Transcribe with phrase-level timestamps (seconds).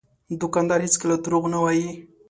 [0.41, 1.87] دوکاندار هېڅکله دروغ نه وایي.